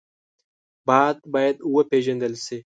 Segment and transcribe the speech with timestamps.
[0.87, 2.57] باد باید وپېژندل شي